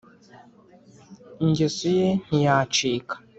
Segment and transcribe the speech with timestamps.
[1.45, 3.15] Ingeso ye ntiyacika